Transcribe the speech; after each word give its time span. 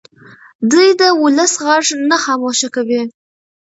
دی 0.71 0.87
د 0.99 1.03
ولس 1.23 1.53
غږ 1.65 1.85
نه 2.09 2.17
خاموشه 2.23 2.67
کوي. 2.75 3.01